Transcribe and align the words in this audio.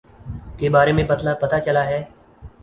کے 0.57 0.69
بارے 0.69 0.91
میں 0.93 1.03
پتا 1.41 1.59
چلا 1.59 1.85
ہے 1.85 2.03